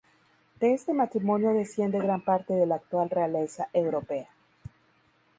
[0.59, 4.29] De este matrimonio desciende gran parte de la actual realeza europea.